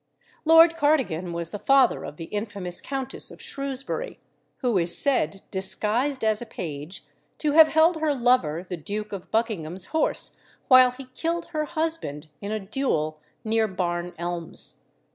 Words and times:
Lord 0.45 0.75
Cardigan 0.75 1.31
was 1.31 1.51
the 1.51 1.59
father 1.59 2.03
of 2.05 2.17
the 2.17 2.23
infamous 2.25 2.81
Countess 2.81 3.29
of 3.29 3.39
Shrewsbury, 3.39 4.19
who 4.61 4.75
is 4.79 4.97
said, 4.97 5.43
disguised 5.51 6.23
as 6.23 6.41
a 6.41 6.45
page, 6.47 7.05
to 7.37 7.51
have 7.51 7.67
held 7.67 7.97
her 7.97 8.11
lover 8.15 8.65
the 8.67 8.77
Duke 8.77 9.13
of 9.13 9.29
Buckingham's 9.29 9.85
horse 9.93 10.39
while 10.69 10.89
he 10.89 11.09
killed 11.13 11.49
her 11.53 11.65
husband 11.65 12.29
in 12.41 12.51
a 12.51 12.59
duel 12.59 13.19
near 13.43 13.67
Barn 13.67 14.13
Elms. 14.17 14.79